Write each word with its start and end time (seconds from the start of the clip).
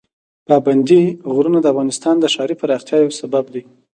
پابندي 0.47 1.01
غرونه 1.33 1.59
د 1.61 1.65
افغانستان 1.73 2.15
د 2.19 2.25
ښاري 2.33 2.55
پراختیا 2.61 2.97
یو 3.01 3.11
سبب 3.21 3.45
دی. 3.53 3.63